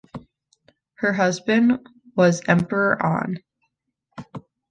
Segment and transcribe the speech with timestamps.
[0.95, 3.37] Her husband was Emperor An.